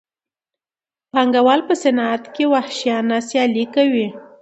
[1.11, 4.07] پانګوال په صنعت کې وحشیانه سیالي کوي